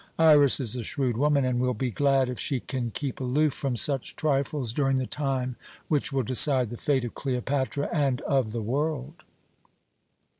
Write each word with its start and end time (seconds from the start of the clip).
Iras 0.17 0.59
is 0.59 0.75
a 0.75 0.81
shrewd 0.81 1.15
woman, 1.15 1.45
and 1.45 1.59
will 1.59 1.75
be 1.75 1.91
glad 1.91 2.27
if 2.27 2.39
she 2.39 2.59
can 2.59 2.89
keep 2.89 3.19
aloof 3.21 3.53
from 3.53 3.75
such 3.75 4.15
trifles 4.15 4.73
during 4.73 4.97
the 4.97 5.05
time 5.05 5.57
which 5.89 6.11
will 6.11 6.23
decide 6.23 6.71
the 6.71 6.75
fate 6.77 7.05
of 7.05 7.13
Cleopatra 7.13 7.87
and 7.93 8.19
of 8.21 8.51
the 8.51 8.63
world." 8.63 9.21